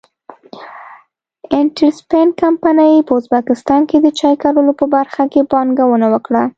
انټرسپن 1.59 2.27
کمپنۍ 2.41 2.93
په 3.07 3.13
ازبکستان 3.19 3.81
کې 3.89 3.97
د 4.01 4.07
چای 4.19 4.35
کرلو 4.43 4.73
په 4.79 4.85
برخه 4.95 5.23
کې 5.31 5.41
پانګونه 5.51 6.07
وکړه. 6.13 6.43